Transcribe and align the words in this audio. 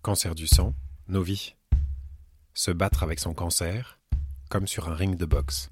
Cancer 0.00 0.36
du 0.36 0.46
sang, 0.46 0.74
nos 1.08 1.22
vies. 1.22 1.54
Se 2.54 2.70
battre 2.70 3.02
avec 3.02 3.18
son 3.18 3.34
cancer, 3.34 3.98
comme 4.48 4.68
sur 4.68 4.88
un 4.88 4.94
ring 4.94 5.16
de 5.16 5.24
boxe. 5.24 5.70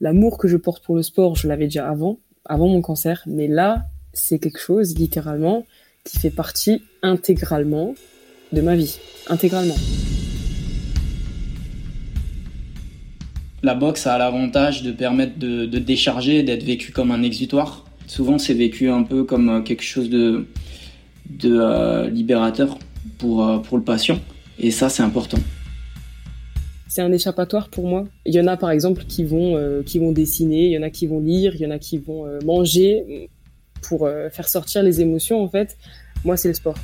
L'amour 0.00 0.36
que 0.36 0.48
je 0.48 0.56
porte 0.56 0.82
pour 0.84 0.96
le 0.96 1.02
sport, 1.02 1.36
je 1.36 1.46
l'avais 1.46 1.66
déjà 1.66 1.88
avant, 1.88 2.18
avant 2.44 2.66
mon 2.66 2.82
cancer, 2.82 3.22
mais 3.26 3.46
là, 3.46 3.86
c'est 4.12 4.40
quelque 4.40 4.58
chose, 4.58 4.96
littéralement, 4.96 5.64
qui 6.04 6.18
fait 6.18 6.30
partie 6.30 6.82
intégralement 7.02 7.94
de 8.52 8.60
ma 8.60 8.74
vie. 8.74 8.98
Intégralement. 9.28 9.76
La 13.62 13.76
boxe 13.76 14.08
a 14.08 14.18
l'avantage 14.18 14.82
de 14.82 14.90
permettre 14.90 15.38
de, 15.38 15.66
décharger, 15.66 16.42
d'être 16.42 16.64
vécu 16.64 16.90
comme 16.90 17.12
un 17.12 17.22
exutoire. 17.22 17.84
Souvent, 18.08 18.38
c'est 18.38 18.54
vécu 18.54 18.90
un 18.90 19.04
peu 19.04 19.22
comme 19.22 19.48
euh, 19.48 19.60
quelque 19.62 19.84
chose 19.84 20.10
de, 20.10 20.48
de 21.38 21.58
euh, 21.60 22.08
libérateur 22.08 22.78
pour, 23.18 23.46
euh, 23.46 23.58
pour 23.58 23.78
le 23.78 23.84
patient. 23.84 24.18
Et 24.58 24.70
ça, 24.70 24.88
c'est 24.88 25.02
important. 25.02 25.38
C'est 26.88 27.02
un 27.02 27.12
échappatoire 27.12 27.68
pour 27.70 27.88
moi. 27.88 28.06
Il 28.26 28.34
y 28.34 28.40
en 28.40 28.46
a 28.46 28.56
par 28.56 28.70
exemple 28.70 29.04
qui 29.04 29.24
vont, 29.24 29.58
qui 29.86 29.98
vont 29.98 30.12
dessiner, 30.12 30.66
il 30.66 30.72
y 30.72 30.78
en 30.78 30.82
a 30.82 30.90
qui 30.90 31.06
vont 31.06 31.20
lire, 31.20 31.54
il 31.54 31.62
y 31.62 31.66
en 31.66 31.70
a 31.70 31.78
qui 31.78 31.96
vont 31.96 32.26
manger 32.44 33.30
pour 33.80 34.06
faire 34.30 34.46
sortir 34.46 34.82
les 34.82 35.00
émotions 35.00 35.42
en 35.42 35.48
fait. 35.48 35.78
Moi, 36.22 36.36
c'est 36.36 36.48
le 36.48 36.54
sport. 36.54 36.74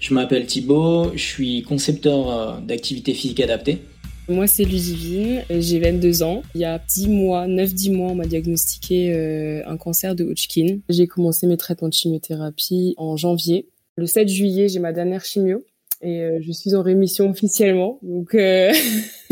Je 0.00 0.12
m'appelle 0.12 0.44
Thibaut, 0.44 1.12
je 1.14 1.24
suis 1.24 1.62
concepteur 1.62 2.60
d'activités 2.60 3.14
physiques 3.14 3.40
adaptées. 3.40 3.80
Moi, 4.30 4.46
c'est 4.46 4.62
Ludivine, 4.62 5.42
j'ai 5.50 5.80
22 5.80 6.22
ans. 6.22 6.44
Il 6.54 6.60
y 6.60 6.64
a 6.64 6.78
10 6.78 7.08
mois, 7.08 7.48
9-10 7.48 7.92
mois, 7.92 8.12
on 8.12 8.14
m'a 8.14 8.26
diagnostiqué 8.26 9.12
euh, 9.12 9.62
un 9.66 9.76
cancer 9.76 10.14
de 10.14 10.22
Hodgkin. 10.22 10.78
J'ai 10.88 11.08
commencé 11.08 11.48
mes 11.48 11.56
traitements 11.56 11.88
de 11.88 11.94
chimiothérapie 11.94 12.94
en 12.96 13.16
janvier. 13.16 13.66
Le 13.96 14.06
7 14.06 14.28
juillet, 14.28 14.68
j'ai 14.68 14.78
ma 14.78 14.92
dernière 14.92 15.24
chimio 15.24 15.64
et 16.00 16.20
euh, 16.20 16.38
je 16.42 16.52
suis 16.52 16.76
en 16.76 16.82
rémission 16.82 17.28
officiellement. 17.28 17.98
Donc, 18.02 18.36
euh, 18.36 18.72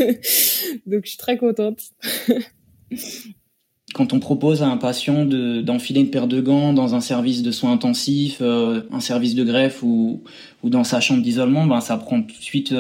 donc 0.86 1.03
je 1.05 1.11
suis 1.11 1.19
très 1.19 1.36
contente. 1.36 1.78
Quand 3.95 4.12
on 4.12 4.19
propose 4.19 4.64
à 4.64 4.67
un 4.67 4.78
patient 4.78 5.25
d'enfiler 5.25 6.01
une 6.01 6.11
paire 6.11 6.27
de 6.27 6.41
gants 6.41 6.73
dans 6.73 6.97
un 6.97 7.01
service 7.01 7.42
de 7.42 7.53
soins 7.53 7.70
intensifs, 7.73 8.42
un 8.42 9.01
service 9.01 9.36
de 9.36 9.45
greffe 9.45 9.83
ou, 9.84 10.25
ou 10.64 10.70
dans 10.70 10.84
sa 10.84 11.01
chambre 11.01 11.23
d'isolement, 11.23 11.67
ben, 11.67 11.80
ça 11.80 11.97
prend 11.97 12.20
tout 12.20 12.36
de 12.36 12.42
suite 12.42 12.75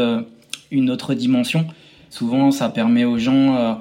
une 0.70 0.90
autre 0.90 1.14
dimension. 1.14 1.64
Souvent, 2.10 2.50
ça 2.50 2.68
permet 2.68 3.04
aux 3.04 3.18
gens 3.18 3.56
euh, 3.56 3.74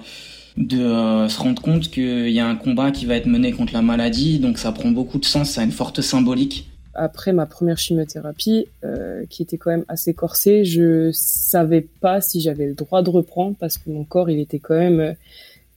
de 0.58 0.80
euh, 0.80 1.30
se 1.30 1.40
rendre 1.40 1.62
compte 1.62 1.90
qu'il 1.90 2.30
y 2.30 2.40
a 2.40 2.48
un 2.48 2.56
combat 2.56 2.92
qui 2.92 3.06
va 3.06 3.16
être 3.16 3.26
mené 3.26 3.52
contre 3.52 3.74
la 3.74 3.82
maladie, 3.82 4.40
donc 4.40 4.58
ça 4.58 4.72
prend 4.72 4.92
beaucoup 4.92 5.20
de 5.20 5.26
sens, 5.26 5.52
ça 5.52 5.62
a 5.62 5.64
une 5.64 5.72
forte 5.72 6.02
symbolique. 6.02 6.70
Après 6.94 7.32
ma 7.32 7.46
première 7.46 7.78
chimiothérapie, 7.78 8.68
euh, 8.84 9.26
qui 9.30 9.44
était 9.44 9.58
quand 9.58 9.70
même 9.70 9.86
assez 9.88 10.14
corsée, 10.14 10.66
je 10.66 11.12
savais 11.14 11.82
pas 11.82 12.22
si 12.22 12.42
j'avais 12.42 12.66
le 12.66 12.74
droit 12.74 13.04
de 13.04 13.10
reprendre 13.12 13.56
parce 13.60 13.78
que 13.78 13.90
mon 13.92 14.04
corps 14.04 14.32
il 14.32 14.40
était 14.40 14.60
quand 14.60 14.78
même 14.78 15.16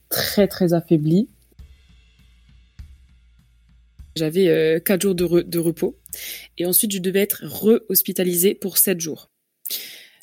très 0.09 0.49
très 0.49 0.73
affaibli. 0.73 1.29
J'avais 4.17 4.83
4 4.85 5.03
jours 5.03 5.15
de, 5.15 5.43
de, 5.43 5.59
repos 5.59 5.95
et 6.59 6.67
ensuite 6.67 6.91
je 6.91 6.99
devais 6.99 7.21
être 7.21 7.45
re-hospitalisée 7.45 8.55
pour 8.55 8.79
7 8.79 8.99
jours. 8.99 9.31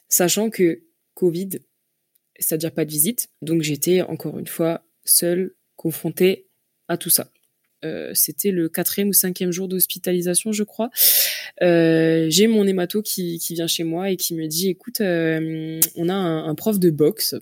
Sachant 0.10 0.50
que 0.50 0.82
Covid, 1.14 1.50
c'est-à-dire 2.40 2.72
pas 2.72 2.86
de 2.86 2.92
visite. 2.92 3.30
Donc 3.42 3.62
j'étais 3.62 4.02
encore 4.02 4.40
une 4.40 4.48
fois 4.48 4.84
seule, 5.06 5.54
confrontée 5.76 6.48
à 6.88 6.98
tout 6.98 7.10
ça. 7.10 7.30
Euh, 7.86 8.12
c'était 8.14 8.52
le 8.52 8.70
quatrième 8.70 9.10
ou 9.10 9.14
cinquième 9.14 9.52
jour 9.52 9.68
d'hospitalisation, 9.68 10.52
je 10.52 10.64
crois. 10.64 10.90
Euh, 11.62 12.28
j'ai 12.30 12.48
mon 12.48 12.66
hémato 12.66 13.02
qui, 13.02 13.40
vient 13.52 13.68
chez 13.68 13.84
moi 13.84 14.10
et 14.10 14.18
qui 14.18 14.34
me 14.34 14.48
dit, 14.48 14.70
écoute, 14.70 15.02
euh, 15.02 15.80
on 15.96 16.10
a 16.10 16.14
un, 16.14 16.56
prof 16.56 16.80
de 16.80 16.90
boxe 16.90 17.36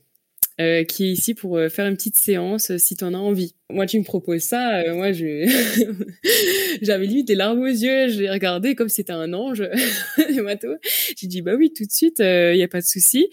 qui 0.57 1.03
est 1.03 1.11
ici 1.11 1.33
pour 1.33 1.59
faire 1.69 1.85
une 1.85 1.97
petite 1.97 2.17
séance 2.17 2.77
si 2.77 2.95
tu 2.95 3.03
en 3.03 3.13
as 3.13 3.17
envie. 3.17 3.55
Moi, 3.69 3.85
tu 3.87 3.99
me 3.99 4.05
proposes 4.05 4.43
ça, 4.43 4.83
moi, 4.93 5.11
j'avais 6.81 7.05
limite 7.07 7.27
des 7.27 7.35
larmes 7.35 7.59
aux 7.59 7.65
yeux, 7.65 8.07
je 8.07 8.21
l'ai 8.21 8.31
regardé 8.31 8.73
comme 8.73 8.87
c'était 8.87 9.11
un 9.11 9.33
ange, 9.33 9.67
hémato. 10.29 10.69
J'ai 11.17 11.27
dit, 11.27 11.41
bah 11.41 11.55
oui, 11.57 11.73
tout 11.75 11.83
de 11.85 11.91
suite, 11.91 12.19
il 12.19 12.55
y 12.55 12.63
a 12.63 12.69
pas 12.69 12.79
de 12.79 12.85
souci 12.85 13.27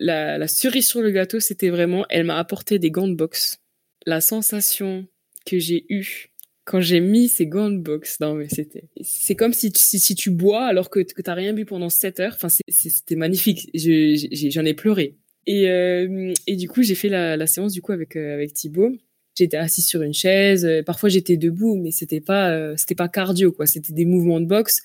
la, 0.00 0.48
cerise 0.48 0.88
sur 0.88 1.02
le 1.02 1.10
gâteau, 1.10 1.40
c'était 1.40 1.68
vraiment, 1.68 2.04
elle 2.08 2.24
m'a 2.24 2.38
apporté 2.38 2.78
des 2.78 2.90
gants 2.90 3.08
de 3.08 3.14
boxe. 3.14 3.58
La 4.06 4.20
sensation 4.20 5.06
que 5.46 5.58
j'ai 5.58 5.84
eue 5.88 6.30
quand 6.64 6.80
j'ai 6.80 7.00
mis 7.00 7.28
ces 7.28 7.46
gants 7.46 7.70
de 7.70 7.78
boxe, 7.78 8.20
non 8.20 8.34
mais 8.34 8.46
c'était, 8.48 8.84
c'est 9.00 9.34
comme 9.34 9.52
si, 9.52 9.72
tu 9.72 10.30
bois 10.30 10.66
alors 10.66 10.88
que, 10.88 11.00
que 11.00 11.20
t'as 11.20 11.34
rien 11.34 11.52
bu 11.52 11.64
pendant 11.64 11.88
7 11.88 12.20
heures. 12.20 12.32
Enfin, 12.34 12.48
c'était 12.68 13.16
magnifique. 13.16 13.70
J'en 13.74 14.64
ai, 14.64 14.74
pleuré. 14.74 15.16
Et, 15.46 15.68
euh, 15.68 16.32
et 16.46 16.54
du 16.54 16.68
coup, 16.68 16.82
j'ai 16.82 16.94
fait 16.94 17.08
la, 17.08 17.46
séance 17.46 17.72
du 17.72 17.82
coup 17.82 17.92
avec 17.92 18.14
euh, 18.14 18.34
avec 18.34 18.52
Thibaut. 18.52 18.92
J'étais 19.36 19.56
assise 19.56 19.86
sur 19.86 20.02
une 20.02 20.14
chaise. 20.14 20.68
Parfois, 20.86 21.08
j'étais 21.08 21.36
debout, 21.36 21.76
mais 21.76 21.90
c'était 21.90 22.20
pas 22.20 22.52
euh, 22.52 22.74
c'était 22.76 22.94
pas 22.94 23.08
cardio 23.08 23.50
quoi. 23.50 23.66
C'était 23.66 23.92
des 23.92 24.04
mouvements 24.04 24.40
de 24.40 24.46
boxe, 24.46 24.80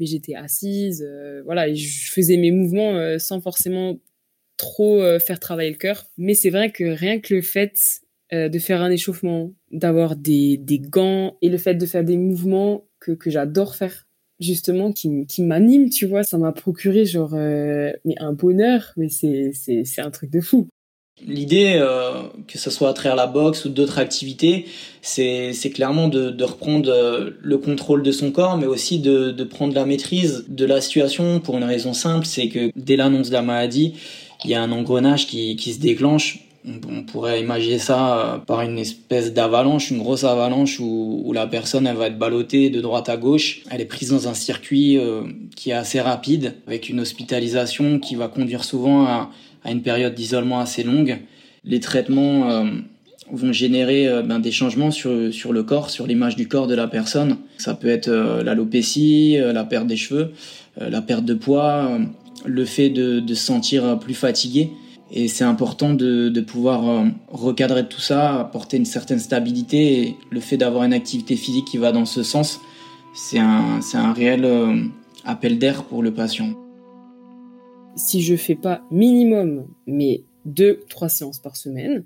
mais 0.00 0.06
j'étais 0.06 0.34
assise. 0.34 1.06
voilà, 1.44 1.72
je 1.72 2.10
faisais 2.10 2.38
mes 2.38 2.50
mouvements 2.50 3.18
sans 3.20 3.40
forcément 3.40 4.00
trop 4.60 5.00
euh, 5.00 5.18
faire 5.18 5.40
travailler 5.40 5.70
le 5.70 5.76
cœur. 5.76 6.04
Mais 6.18 6.34
c'est 6.34 6.50
vrai 6.50 6.70
que 6.70 6.84
rien 6.84 7.18
que 7.18 7.34
le 7.34 7.40
fait 7.40 7.72
euh, 8.32 8.48
de 8.48 8.58
faire 8.58 8.82
un 8.82 8.90
échauffement, 8.90 9.52
d'avoir 9.72 10.16
des, 10.16 10.58
des, 10.58 10.78
gants 10.78 11.36
et 11.40 11.48
le 11.48 11.56
fait 11.56 11.74
de 11.74 11.86
faire 11.86 12.04
des 12.04 12.18
mouvements 12.18 12.84
que, 13.00 13.12
que 13.12 13.30
j'adore 13.30 13.74
faire, 13.74 14.04
justement, 14.38 14.92
qui, 14.92 15.26
qui 15.26 15.42
m'anime, 15.42 15.88
tu 15.88 16.06
vois, 16.06 16.22
ça 16.22 16.36
m'a 16.36 16.52
procuré 16.52 17.06
genre 17.06 17.32
euh, 17.34 17.90
mais 18.04 18.14
un 18.18 18.34
bonheur, 18.34 18.92
mais 18.96 19.08
c'est, 19.08 19.84
un 19.98 20.10
truc 20.10 20.30
de 20.30 20.40
fou. 20.40 20.68
L'idée, 21.26 21.78
que 22.48 22.56
ce 22.56 22.70
soit 22.70 22.88
à 22.88 22.92
travers 22.94 23.14
la 23.14 23.26
boxe 23.26 23.66
ou 23.66 23.68
d'autres 23.68 23.98
activités, 23.98 24.64
c'est 25.02 25.52
clairement 25.74 26.08
de, 26.08 26.30
de 26.30 26.44
reprendre 26.44 27.34
le 27.38 27.58
contrôle 27.58 28.02
de 28.02 28.10
son 28.10 28.32
corps, 28.32 28.56
mais 28.56 28.64
aussi 28.64 29.00
de, 29.00 29.30
de 29.30 29.44
prendre 29.44 29.74
la 29.74 29.84
maîtrise 29.84 30.46
de 30.48 30.64
la 30.64 30.80
situation 30.80 31.38
pour 31.40 31.58
une 31.58 31.64
raison 31.64 31.92
simple, 31.92 32.24
c'est 32.24 32.48
que 32.48 32.70
dès 32.74 32.96
l'annonce 32.96 33.28
de 33.28 33.34
la 33.34 33.42
maladie, 33.42 33.96
il 34.44 34.50
y 34.50 34.54
a 34.54 34.62
un 34.62 34.72
engrenage 34.72 35.26
qui, 35.26 35.56
qui 35.56 35.72
se 35.72 35.80
déclenche. 35.80 36.40
On, 36.66 37.04
pourrait 37.04 37.40
imaginer 37.40 37.78
ça 37.78 38.18
euh, 38.18 38.38
par 38.38 38.60
une 38.60 38.78
espèce 38.78 39.32
d'avalanche, 39.32 39.90
une 39.90 39.98
grosse 39.98 40.24
avalanche 40.24 40.78
où, 40.78 41.22
où, 41.24 41.32
la 41.32 41.46
personne 41.46 41.86
elle 41.86 41.96
va 41.96 42.08
être 42.08 42.18
ballottée 42.18 42.68
de 42.68 42.82
droite 42.82 43.08
à 43.08 43.16
gauche. 43.16 43.62
Elle 43.70 43.80
est 43.80 43.86
prise 43.86 44.10
dans 44.10 44.28
un 44.28 44.34
circuit 44.34 44.98
euh, 44.98 45.22
qui 45.56 45.70
est 45.70 45.74
assez 45.74 46.02
rapide, 46.02 46.56
avec 46.66 46.90
une 46.90 47.00
hospitalisation 47.00 47.98
qui 47.98 48.14
va 48.14 48.28
conduire 48.28 48.64
souvent 48.64 49.06
à, 49.06 49.30
à 49.64 49.70
une 49.70 49.80
période 49.80 50.14
d'isolement 50.14 50.60
assez 50.60 50.82
longue. 50.82 51.20
Les 51.64 51.80
traitements 51.80 52.50
euh, 52.50 52.64
vont 53.32 53.52
générer 53.54 54.22
ben, 54.22 54.38
des 54.38 54.52
changements 54.52 54.90
sur, 54.90 55.32
sur 55.32 55.54
le 55.54 55.62
corps, 55.62 55.88
sur 55.88 56.06
l'image 56.06 56.36
du 56.36 56.46
corps 56.46 56.66
de 56.66 56.74
la 56.74 56.88
personne. 56.88 57.38
Ça 57.56 57.72
peut 57.72 57.88
être 57.88 58.10
l'alopécie, 58.10 59.38
la 59.38 59.64
perte 59.64 59.86
des 59.86 59.96
cheveux, 59.96 60.32
la 60.78 61.00
perte 61.00 61.24
de 61.24 61.34
poids 61.34 62.00
le 62.44 62.64
fait 62.64 62.90
de, 62.90 63.26
se 63.26 63.34
sentir 63.34 63.98
plus 63.98 64.14
fatigué. 64.14 64.70
Et 65.12 65.26
c'est 65.26 65.44
important 65.44 65.92
de, 65.92 66.40
pouvoir 66.40 66.88
euh, 66.88 67.08
recadrer 67.28 67.88
tout 67.88 68.00
ça, 68.00 68.40
apporter 68.40 68.76
une 68.76 68.84
certaine 68.84 69.18
stabilité. 69.18 70.02
Et 70.02 70.16
le 70.30 70.40
fait 70.40 70.56
d'avoir 70.56 70.84
une 70.84 70.92
activité 70.92 71.36
physique 71.36 71.66
qui 71.66 71.78
va 71.78 71.92
dans 71.92 72.04
ce 72.04 72.22
sens, 72.22 72.60
c'est 73.14 73.38
un, 73.38 73.80
un 73.94 74.12
réel 74.12 74.44
euh, 74.44 74.84
appel 75.24 75.58
d'air 75.58 75.84
pour 75.84 76.02
le 76.02 76.14
patient. 76.14 76.54
Si 77.96 78.22
je 78.22 78.36
fais 78.36 78.54
pas 78.54 78.82
minimum, 78.90 79.66
mais 79.86 80.22
deux, 80.44 80.84
trois 80.88 81.08
séances 81.08 81.40
par 81.40 81.56
semaine, 81.56 82.04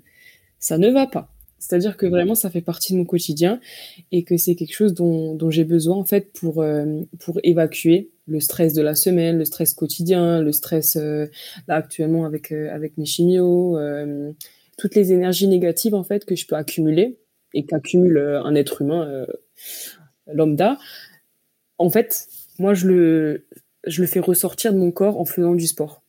ça 0.59 0.79
ne 0.79 0.89
va 0.89 1.05
pas. 1.05 1.29
C'est-à-dire 1.67 1.97
que 1.97 2.05
vraiment, 2.05 2.35
ça 2.35 2.51
fait 2.51 2.61
partie 2.61 2.93
de 2.93 2.99
mon 2.99 3.05
quotidien 3.05 3.59
et 4.11 4.23
que 4.23 4.37
c'est 4.37 4.53
quelque 4.53 4.75
chose 4.75 4.93
dont, 4.93 5.49
j'ai 5.49 5.63
besoin 5.63 5.95
en 5.95 6.05
fait 6.05 6.31
pour, 6.31 6.61
euh, 6.61 7.01
pour 7.19 7.39
évacuer 7.43 8.11
le 8.27 8.39
stress 8.39 8.73
de 8.73 8.83
la 8.83 8.93
semaine, 8.93 9.39
le 9.39 9.45
stress 9.45 9.73
quotidien, 9.73 10.41
le 10.41 10.51
stress 10.51 10.95
euh, 10.95 11.25
là 11.67 11.75
actuellement 11.75 12.25
avec 12.25 12.51
euh, 12.51 12.71
avec 12.71 12.97
mes 12.97 13.05
chimios, 13.05 13.79
toutes 14.77 14.93
les 14.93 15.11
énergies 15.11 15.47
négatives 15.47 15.95
en 15.95 16.03
fait 16.03 16.25
que 16.25 16.35
je 16.35 16.45
peux 16.45 16.55
accumuler 16.55 17.17
et 17.55 17.65
qu'accumule 17.65 18.19
un 18.19 18.53
être 18.53 18.83
humain 18.83 19.25
lambda. 20.31 20.77
En 21.79 21.89
fait, 21.89 22.27
moi 22.59 22.75
je 22.75 22.87
le 22.87 23.47
je 23.87 24.01
le 24.01 24.07
fais 24.07 24.19
ressortir 24.19 24.71
de 24.71 24.77
mon 24.77 24.91
corps 24.91 25.19
en 25.19 25.25
faisant 25.25 25.55
du 25.55 25.65
sport. 25.65 26.04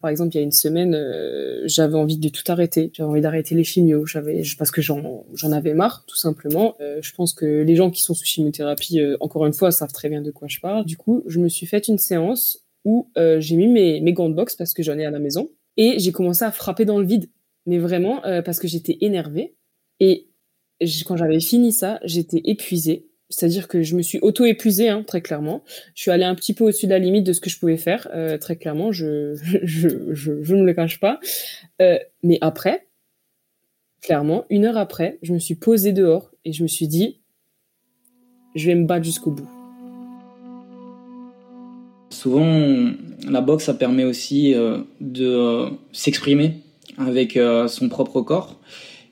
Par 0.00 0.10
exemple, 0.10 0.34
il 0.34 0.38
y 0.38 0.40
a 0.40 0.44
une 0.44 0.52
semaine, 0.52 0.94
euh, 0.94 1.62
j'avais 1.64 1.96
envie 1.96 2.18
de 2.18 2.28
tout 2.28 2.44
arrêter. 2.48 2.90
J'avais 2.94 3.10
envie 3.10 3.20
d'arrêter 3.20 3.56
les 3.56 3.64
chimios. 3.64 4.06
J'avais, 4.06 4.42
parce 4.56 4.70
que 4.70 4.80
j'en, 4.80 5.26
j'en 5.34 5.50
avais 5.50 5.74
marre, 5.74 6.04
tout 6.06 6.16
simplement. 6.16 6.76
Euh, 6.80 7.00
je 7.02 7.12
pense 7.14 7.34
que 7.34 7.62
les 7.62 7.74
gens 7.74 7.90
qui 7.90 8.02
sont 8.02 8.14
sous 8.14 8.24
chimiothérapie, 8.24 9.00
euh, 9.00 9.16
encore 9.20 9.44
une 9.44 9.52
fois, 9.52 9.72
savent 9.72 9.92
très 9.92 10.08
bien 10.08 10.22
de 10.22 10.30
quoi 10.30 10.46
je 10.46 10.60
parle. 10.60 10.84
Du 10.84 10.96
coup, 10.96 11.24
je 11.26 11.40
me 11.40 11.48
suis 11.48 11.66
fait 11.66 11.88
une 11.88 11.98
séance 11.98 12.64
où 12.84 13.10
j'ai 13.16 13.56
mis 13.56 13.66
mes, 13.66 14.00
mes 14.00 14.12
gants 14.14 14.30
de 14.30 14.34
boxe 14.34 14.56
parce 14.56 14.72
que 14.72 14.82
j'en 14.82 14.96
ai 14.98 15.04
à 15.04 15.10
la 15.10 15.18
maison 15.18 15.50
et 15.76 15.98
j'ai 15.98 16.10
commencé 16.10 16.44
à 16.44 16.52
frapper 16.52 16.86
dans 16.86 16.98
le 16.98 17.04
vide. 17.04 17.28
Mais 17.66 17.78
vraiment, 17.78 18.22
parce 18.44 18.58
que 18.60 18.68
j'étais 18.68 18.96
énervée. 19.02 19.56
Et 20.00 20.28
quand 21.04 21.16
j'avais 21.16 21.40
fini 21.40 21.72
ça, 21.72 22.00
j'étais 22.04 22.40
épuisée. 22.44 23.07
C'est-à-dire 23.30 23.68
que 23.68 23.82
je 23.82 23.94
me 23.94 24.02
suis 24.02 24.18
auto-épuisée, 24.20 24.88
hein, 24.88 25.02
très 25.06 25.20
clairement. 25.20 25.62
Je 25.94 26.02
suis 26.02 26.10
allée 26.10 26.24
un 26.24 26.34
petit 26.34 26.54
peu 26.54 26.64
au-dessus 26.64 26.86
de 26.86 26.92
la 26.92 26.98
limite 26.98 27.24
de 27.24 27.32
ce 27.32 27.40
que 27.40 27.50
je 27.50 27.58
pouvais 27.58 27.76
faire, 27.76 28.08
euh, 28.14 28.38
très 28.38 28.56
clairement, 28.56 28.90
je, 28.90 29.34
je, 29.62 29.88
je, 30.14 30.42
je, 30.42 30.54
ne 30.54 30.64
le 30.64 30.72
cache 30.72 30.98
pas. 30.98 31.20
Euh, 31.82 31.98
mais 32.22 32.38
après, 32.40 32.86
clairement, 34.00 34.46
une 34.48 34.64
heure 34.64 34.78
après, 34.78 35.18
je 35.22 35.34
me 35.34 35.38
suis 35.38 35.56
posée 35.56 35.92
dehors 35.92 36.30
et 36.44 36.52
je 36.52 36.62
me 36.62 36.68
suis 36.68 36.88
dit, 36.88 37.20
je 38.54 38.66
vais 38.66 38.74
me 38.74 38.86
battre 38.86 39.04
jusqu'au 39.04 39.30
bout. 39.30 39.48
Souvent, 42.08 42.90
la 43.28 43.42
boxe, 43.42 43.64
ça 43.64 43.74
permet 43.74 44.04
aussi 44.04 44.54
euh, 44.54 44.78
de 45.00 45.66
s'exprimer 45.92 46.62
avec 46.96 47.38
son 47.68 47.88
propre 47.88 48.22
corps 48.22 48.58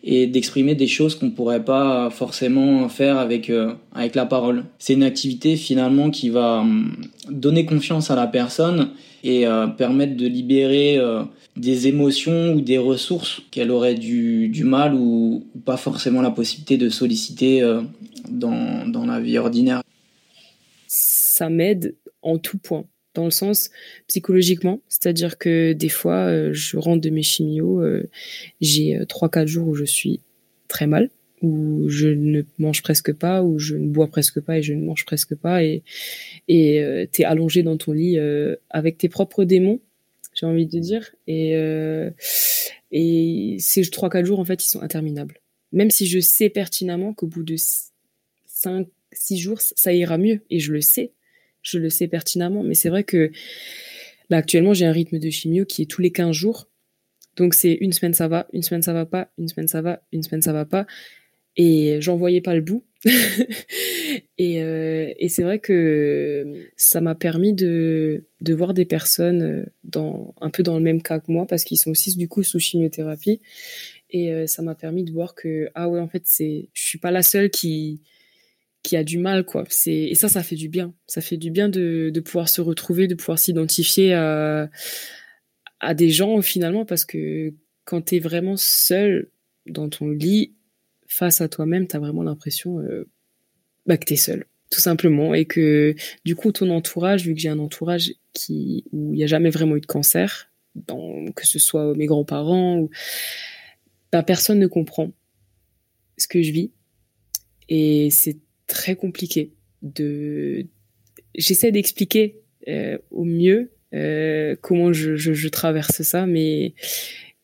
et 0.04 0.26
d'exprimer 0.26 0.74
des 0.74 0.86
choses 0.86 1.14
qu'on 1.14 1.30
pourrait 1.30 1.64
pas 1.64 2.10
forcément 2.10 2.88
faire 2.88 3.18
avec 3.18 3.50
avec 3.92 4.14
la 4.14 4.26
parole. 4.26 4.64
C'est 4.78 4.92
une 4.92 5.02
activité 5.02 5.56
finalement 5.56 6.10
qui 6.10 6.28
va 6.28 6.60
hum, 6.60 6.96
donner 7.30 7.66
confiance 7.66 8.10
à 8.10 8.16
la 8.16 8.26
personne 8.26 8.90
et 9.24 9.44
permettre 9.76 10.16
de 10.16 10.26
libérer 10.26 11.00
des 11.56 11.88
émotions 11.88 12.52
ou 12.52 12.60
des 12.60 12.78
ressources 12.78 13.42
qu'elle 13.50 13.72
aurait 13.72 13.96
du, 13.96 14.48
du 14.48 14.62
mal 14.62 14.94
ou, 14.94 15.44
ou, 15.52 15.58
pas 15.58 15.76
forcément 15.76 16.22
la 16.22 16.30
possibilité 16.30 16.76
de 16.76 16.88
solliciter 16.88 17.62
dans, 18.28 18.86
dans 18.86 19.04
la 19.04 19.18
vie 19.18 19.36
ordinaire. 19.38 19.82
Ça 20.86 21.50
m'aide 21.50 21.96
en 22.22 22.38
tout 22.38 22.58
point 22.58 22.84
dans 23.16 23.24
le 23.24 23.30
sens 23.30 23.70
psychologiquement, 24.06 24.80
c'est-à-dire 24.88 25.38
que 25.38 25.72
des 25.72 25.88
fois, 25.88 26.26
euh, 26.26 26.52
je 26.52 26.76
rentre 26.76 27.00
de 27.00 27.10
mes 27.10 27.22
chimios, 27.22 27.80
euh, 27.80 28.08
j'ai 28.60 28.96
euh, 28.96 29.04
trois 29.06 29.28
quatre 29.30 29.48
jours 29.48 29.66
où 29.68 29.74
je 29.74 29.84
suis 29.84 30.20
très 30.68 30.86
mal, 30.86 31.10
où 31.42 31.88
je 31.88 32.08
ne 32.08 32.42
mange 32.58 32.82
presque 32.82 33.12
pas, 33.12 33.42
où 33.42 33.58
je 33.58 33.74
ne 33.74 33.88
bois 33.88 34.08
presque 34.08 34.40
pas 34.40 34.58
et 34.58 34.62
je 34.62 34.74
ne 34.74 34.84
mange 34.84 35.04
presque 35.04 35.34
pas, 35.34 35.64
et 35.64 35.82
et 36.46 36.80
euh, 36.80 37.06
t'es 37.10 37.24
allongé 37.24 37.62
dans 37.62 37.76
ton 37.76 37.92
lit 37.92 38.18
avec 38.70 38.98
tes 38.98 39.08
propres 39.08 39.44
démons, 39.44 39.80
j'ai 40.34 40.46
envie 40.46 40.66
de 40.66 40.78
dire, 40.78 41.14
et 41.26 41.54
ces 43.58 43.90
trois 43.90 44.10
quatre 44.10 44.26
jours 44.26 44.40
en 44.40 44.44
fait, 44.44 44.62
ils 44.62 44.68
sont 44.68 44.82
interminables. 44.82 45.40
Même 45.72 45.90
si 45.90 46.06
je 46.06 46.20
sais 46.20 46.48
pertinemment 46.48 47.12
qu'au 47.14 47.26
bout 47.26 47.42
de 47.42 47.56
cinq 48.46 48.88
six 49.12 49.38
jours, 49.38 49.60
ça 49.60 49.92
ira 49.92 50.18
mieux, 50.18 50.40
et 50.50 50.60
je 50.60 50.72
le 50.72 50.80
sais 50.82 51.12
je 51.66 51.78
le 51.78 51.90
sais 51.90 52.08
pertinemment, 52.08 52.62
mais 52.62 52.74
c'est 52.74 52.88
vrai 52.88 53.04
que 53.04 53.30
actuellement 54.30 54.74
j'ai 54.74 54.86
un 54.86 54.92
rythme 54.92 55.18
de 55.18 55.30
chimio 55.30 55.64
qui 55.64 55.82
est 55.82 55.86
tous 55.86 56.02
les 56.02 56.12
15 56.12 56.32
jours. 56.34 56.68
Donc 57.36 57.54
c'est 57.54 57.74
une 57.74 57.92
semaine 57.92 58.14
ça 58.14 58.28
va, 58.28 58.46
une 58.52 58.62
semaine 58.62 58.82
ça 58.82 58.92
va 58.92 59.04
pas, 59.04 59.30
une 59.38 59.48
semaine 59.48 59.68
ça 59.68 59.82
va, 59.82 60.02
une 60.12 60.22
semaine 60.22 60.42
ça 60.42 60.52
va 60.52 60.64
pas. 60.64 60.86
Et 61.58 61.98
j'en 62.00 62.16
voyais 62.16 62.42
pas 62.42 62.54
le 62.54 62.60
bout. 62.60 62.84
et, 64.38 64.62
euh, 64.62 65.10
et 65.18 65.28
c'est 65.28 65.42
vrai 65.42 65.58
que 65.58 66.66
ça 66.76 67.00
m'a 67.00 67.14
permis 67.14 67.54
de, 67.54 68.24
voir 68.50 68.74
des 68.74 68.84
personnes 68.84 69.66
dans, 69.84 70.34
un 70.40 70.50
peu 70.50 70.62
dans 70.62 70.76
le 70.76 70.82
même 70.82 71.00
cas 71.00 71.18
que 71.18 71.32
moi, 71.32 71.46
parce 71.46 71.64
qu'ils 71.64 71.78
sont 71.78 71.90
aussi 71.90 72.14
du 72.16 72.28
coup 72.28 72.42
sous 72.42 72.58
chimiothérapie. 72.58 73.40
Et 74.10 74.32
euh, 74.32 74.46
ça 74.46 74.60
m'a 74.62 74.74
permis 74.74 75.02
de 75.04 75.12
voir 75.12 75.34
que, 75.34 75.70
ah 75.74 75.88
ouais, 75.88 75.98
en 75.98 76.08
fait, 76.08 76.24
je 76.28 76.66
suis 76.74 76.98
pas 76.98 77.10
la 77.10 77.22
seule 77.22 77.48
qui, 77.48 78.02
qui 78.86 78.96
a 78.96 79.02
du 79.02 79.18
mal 79.18 79.44
quoi. 79.44 79.64
C'est 79.68 79.92
et 79.92 80.14
ça 80.14 80.28
ça 80.28 80.44
fait 80.44 80.54
du 80.54 80.68
bien. 80.68 80.94
Ça 81.08 81.20
fait 81.20 81.36
du 81.36 81.50
bien 81.50 81.68
de, 81.68 82.10
de 82.14 82.20
pouvoir 82.20 82.48
se 82.48 82.60
retrouver 82.60 83.08
de 83.08 83.16
pouvoir 83.16 83.38
s'identifier 83.38 84.14
à 84.14 84.68
des 85.94 86.08
gens 86.08 86.40
finalement 86.40 86.84
parce 86.84 87.04
que 87.04 87.52
quand 87.84 88.02
tu 88.02 88.16
es 88.16 88.18
vraiment 88.20 88.56
seul 88.56 89.30
dans 89.66 89.88
ton 89.88 90.08
lit 90.08 90.54
face 91.08 91.40
à 91.40 91.48
toi-même 91.48 91.88
tu 91.88 91.96
as 91.96 91.98
vraiment 91.98 92.22
l'impression 92.22 92.78
euh, 92.78 93.08
bah, 93.86 93.96
que 93.96 94.06
tu 94.06 94.14
es 94.14 94.16
seul 94.16 94.46
tout 94.70 94.80
simplement. 94.80 95.34
Et 95.34 95.46
que 95.46 95.94
du 96.24 96.36
coup 96.36 96.52
ton 96.52 96.70
entourage 96.70 97.24
vu 97.24 97.34
que 97.34 97.40
j'ai 97.40 97.48
un 97.48 97.58
entourage 97.58 98.14
qui 98.32 98.84
où 98.92 99.12
il 99.14 99.16
n'y 99.16 99.24
a 99.24 99.28
jamais 99.28 99.50
vraiment 99.50 99.76
eu 99.76 99.80
de 99.80 99.86
cancer 99.86 100.52
dans, 100.76 101.24
que 101.32 101.44
ce 101.44 101.58
soit 101.58 101.94
mes 101.96 102.06
grands-parents 102.06 102.78
ou 102.78 102.90
bah, 104.12 104.22
personne 104.22 104.60
ne 104.60 104.66
comprend 104.68 105.10
ce 106.18 106.28
que 106.28 106.40
je 106.40 106.52
vis. 106.52 106.70
Et 107.68 108.10
c'est 108.10 108.38
très 108.66 108.96
compliqué. 108.96 109.52
De, 109.82 110.66
j'essaie 111.34 111.72
d'expliquer 111.72 112.40
euh, 112.68 112.98
au 113.10 113.24
mieux 113.24 113.70
euh, 113.94 114.56
comment 114.60 114.92
je, 114.92 115.16
je, 115.16 115.48
traverse 115.48 116.02
ça, 116.02 116.26
mais 116.26 116.74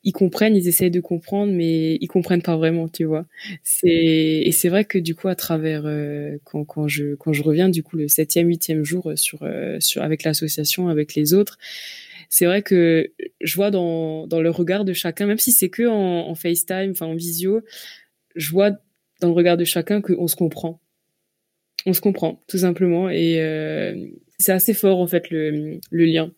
ils 0.02 0.12
comprennent, 0.12 0.56
ils 0.56 0.66
essayent 0.66 0.90
de 0.90 1.00
comprendre, 1.00 1.52
mais 1.52 1.96
ils 2.00 2.08
comprennent 2.08 2.42
pas 2.42 2.56
vraiment, 2.56 2.88
tu 2.88 3.04
vois. 3.04 3.26
C'est 3.62 3.88
et 3.88 4.50
c'est 4.52 4.68
vrai 4.68 4.84
que 4.84 4.98
du 4.98 5.14
coup 5.14 5.28
à 5.28 5.36
travers 5.36 5.86
euh, 5.86 6.38
quand, 6.44 6.88
je 6.88 7.14
je 7.30 7.42
reviens 7.42 7.68
du 7.68 7.82
coup 7.84 7.96
le 7.96 8.08
septième 8.08 8.48
huitième 8.48 8.82
jour 8.84 9.12
avec 9.96 10.24
l'association 10.24 10.88
avec 10.88 11.14
les 11.14 11.34
autres, 11.34 11.58
c'est 12.28 12.46
vrai 12.46 12.62
que 12.62 13.12
je 13.40 13.54
vois 13.54 13.70
dans 13.70 14.26
le 14.28 14.50
regard 14.50 14.84
de 14.84 14.92
chacun, 14.92 15.26
même 15.26 15.38
si 15.38 15.52
c'est 15.52 15.68
que 15.70 15.86
en, 15.86 16.28
en 16.28 16.34
FaceTime, 16.34 16.90
enfin 16.90 17.06
en 17.06 17.14
visio, 17.14 17.60
je 18.34 18.50
vois 18.50 18.72
dans 19.20 19.28
le 19.28 19.34
regard 19.34 19.56
de 19.56 19.64
chacun 19.64 20.00
qu'on 20.00 20.26
se 20.26 20.34
comprend 20.34 20.81
on 21.86 21.92
se 21.92 22.00
comprend 22.00 22.42
tout 22.48 22.58
simplement 22.58 23.10
et 23.10 23.40
euh, 23.40 23.94
c'est 24.38 24.52
assez 24.52 24.74
fort 24.74 25.00
en 25.00 25.06
fait 25.06 25.30
le, 25.30 25.80
lien. 25.90 26.30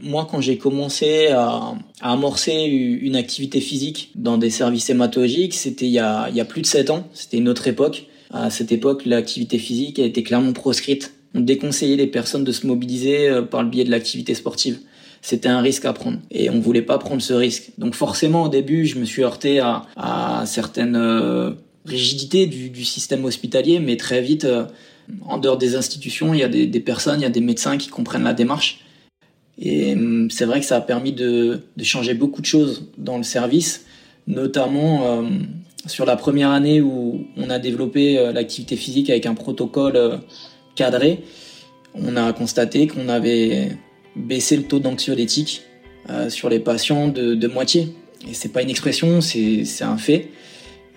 Moi, 0.00 0.26
quand 0.30 0.40
j'ai 0.40 0.56
commencé 0.56 1.28
à, 1.28 1.74
amorcer 2.00 2.64
une 2.64 3.16
activité 3.16 3.60
physique 3.60 4.10
dans 4.14 4.38
des 4.38 4.50
services 4.50 4.88
hématologiques, 4.88 5.54
c'était 5.54 5.86
il, 5.86 5.92
y 5.92 5.98
a, 5.98 6.44
plus 6.48 6.62
de 6.62 6.66
sept 6.66 6.88
ans. 6.88 7.06
C'était 7.12 7.36
une 7.36 7.48
autre 7.48 7.68
époque. 7.68 8.06
À 8.30 8.48
cette 8.48 8.72
époque, 8.72 9.04
l'activité 9.04 9.58
physique 9.58 9.98
a 9.98 10.04
été 10.04 10.22
clairement 10.22 10.54
proscrite. 10.54 11.14
On 11.34 11.40
déconseillait 11.40 11.96
les 11.96 12.06
personnes 12.06 12.44
de 12.44 12.52
se 12.52 12.66
mobiliser 12.66 13.28
euh, 13.28 13.42
par 13.42 13.62
le 13.62 13.68
biais 13.68 13.84
de 13.84 13.90
l'activité 13.90 14.34
sportive. 14.34 14.78
C'était 15.20 15.48
un 15.48 15.60
risque 15.60 15.84
à 15.84 15.92
prendre 15.92 16.18
et 16.30 16.50
on 16.50 16.58
voulait 16.58 16.82
pas 16.82 16.98
prendre 16.98 17.22
ce 17.22 17.32
risque. 17.32 17.72
Donc 17.78 17.94
forcément, 17.94 18.44
au 18.44 18.48
début, 18.48 18.86
je 18.86 18.98
me 18.98 19.04
suis 19.04 19.22
heurté 19.22 19.60
à, 19.60 19.82
à 19.96 20.44
certaines 20.46 20.96
euh, 20.96 21.52
rigidité 21.84 22.46
du, 22.46 22.84
système 22.84 23.24
hospitalier, 23.24 23.80
mais 23.80 23.96
très 23.96 24.20
vite, 24.20 24.44
euh, 24.44 24.64
en 25.26 25.38
dehors 25.38 25.58
des 25.58 25.74
institutions, 25.74 26.32
il 26.32 26.40
y 26.40 26.42
a 26.42 26.48
des, 26.48 26.80
personnes, 26.80 27.20
il 27.20 27.22
y 27.22 27.26
a 27.26 27.30
des 27.30 27.40
médecins 27.40 27.76
qui 27.76 27.88
comprennent 27.88 28.24
la 28.24 28.34
démarche. 28.34 28.80
Et 29.58 29.94
hum, 29.94 30.30
c'est 30.30 30.44
vrai 30.44 30.60
que 30.60 30.66
ça 30.66 30.76
a 30.76 30.80
permis 30.80 31.12
de, 31.12 31.60
changer 31.82 32.14
beaucoup 32.14 32.40
de 32.40 32.46
choses 32.46 32.88
dans 32.98 33.16
le 33.16 33.24
service, 33.24 33.84
notamment 34.26 35.06
euh, 35.06 35.22
sur 35.86 36.06
la 36.06 36.16
première 36.16 36.50
année 36.50 36.80
où 36.80 37.26
on 37.36 37.50
a 37.50 37.58
développé 37.58 38.18
euh, 38.18 38.32
l'activité 38.32 38.76
physique 38.76 39.10
avec 39.10 39.26
un 39.26 39.34
protocole 39.34 40.20
cadré. 40.76 41.24
On 41.94 42.16
a 42.16 42.32
constaté 42.32 42.86
qu'on 42.86 43.08
avait 43.08 43.76
baissé 44.16 44.56
le 44.56 44.62
taux 44.62 44.78
d'anxiolytique 44.78 45.62
sur 46.28 46.48
les 46.48 46.58
patients 46.58 47.08
de, 47.08 47.34
de 47.34 47.48
moitié. 47.48 47.94
Et 48.28 48.34
c'est 48.34 48.48
pas 48.48 48.62
une 48.62 48.70
expression, 48.70 49.20
c'est 49.20 49.64
un 49.82 49.98
fait. 49.98 50.30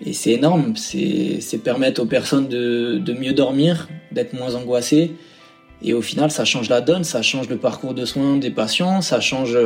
Et 0.04 0.12
c'est 0.12 0.32
énorme, 0.32 0.74
c'est 0.76 1.60
permettre 1.62 2.02
aux 2.02 2.06
personnes 2.06 2.48
de, 2.48 3.16
mieux 3.18 3.32
dormir, 3.32 3.88
d'être 4.12 4.34
moins 4.34 4.54
angoissées. 4.54 5.12
Et 5.82 5.94
au 5.94 6.02
final, 6.02 6.30
ça 6.30 6.44
change 6.44 6.68
la 6.68 6.80
donne, 6.80 7.04
ça 7.04 7.22
change 7.22 7.48
le 7.48 7.56
parcours 7.56 7.94
de 7.94 8.04
soins 8.04 8.36
des 8.36 8.50
patients, 8.50 9.00
ça 9.00 9.20
change 9.20 9.56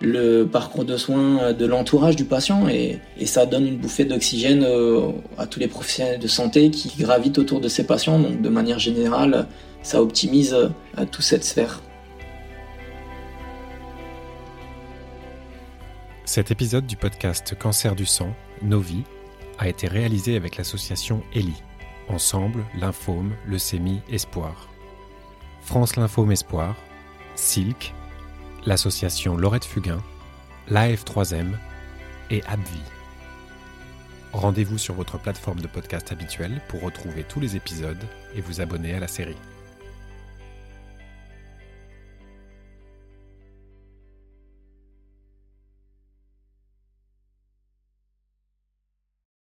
le 0.00 0.44
parcours 0.44 0.84
de 0.84 0.96
soins 0.96 1.52
de 1.52 1.66
l'entourage 1.66 2.16
du 2.16 2.24
patient 2.24 2.68
et, 2.68 3.00
et, 3.18 3.26
ça 3.26 3.46
donne 3.46 3.66
une 3.66 3.78
bouffée 3.78 4.04
d'oxygène 4.04 4.62
euh, 4.62 5.10
à 5.38 5.46
tous 5.46 5.58
les 5.58 5.66
professionnels 5.66 6.20
de 6.20 6.28
santé 6.28 6.70
qui 6.70 6.92
gravitent 6.96 7.38
autour 7.38 7.60
de 7.60 7.66
ces 7.66 7.84
patients. 7.84 8.18
Donc 8.18 8.40
de 8.40 8.48
manière 8.48 8.78
générale, 8.78 9.48
ça 9.82 10.00
optimise 10.00 10.54
euh, 10.54 10.68
toute 11.10 11.24
cette 11.24 11.44
sphère. 11.44 11.82
Cet 16.24 16.50
épisode 16.50 16.86
du 16.86 16.96
podcast 16.96 17.54
Cancer 17.58 17.96
du 17.96 18.06
sang, 18.06 18.34
Nos 18.62 18.80
vies, 18.80 19.04
a 19.58 19.68
été 19.68 19.88
réalisé 19.88 20.36
avec 20.36 20.56
l'association 20.56 21.22
ELI, 21.34 21.62
Ensemble, 22.08 22.64
Lymphome, 22.78 23.32
Leucémie, 23.46 24.00
Espoir. 24.10 24.68
France 25.62 25.96
Lymphome 25.96 26.32
Espoir, 26.32 26.74
Silk, 27.34 27.92
l'association 28.64 29.36
Laurette 29.36 29.64
Fugain, 29.64 30.02
l'AF3M 30.70 31.52
et 32.30 32.42
AbbVie. 32.44 32.78
Rendez-vous 34.32 34.78
sur 34.78 34.94
votre 34.94 35.18
plateforme 35.18 35.60
de 35.60 35.66
podcast 35.66 36.12
habituelle 36.12 36.60
pour 36.68 36.82
retrouver 36.82 37.24
tous 37.24 37.40
les 37.40 37.56
épisodes 37.56 38.02
et 38.34 38.40
vous 38.40 38.60
abonner 38.60 38.94
à 38.94 39.00
la 39.00 39.08
série. 39.08 39.36